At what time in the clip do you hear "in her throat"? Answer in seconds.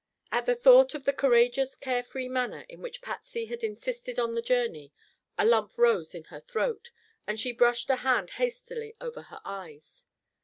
6.15-6.89